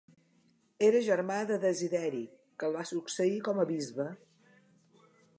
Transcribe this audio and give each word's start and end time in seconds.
Era 0.85 1.01
germà 1.07 1.35
de 1.49 1.57
Desideri, 1.65 2.21
que 2.63 2.67
el 2.69 2.73
va 2.77 2.85
succeir 2.93 3.35
com 3.49 3.61
a 3.65 3.65
bisbe. 3.73 4.07